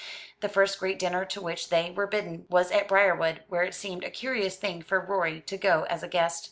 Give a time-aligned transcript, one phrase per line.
[0.39, 4.03] The first great dinner to which they were bidden was at Briarwood, where it seemed
[4.03, 6.39] a curious thing for Rorie to go as a guest.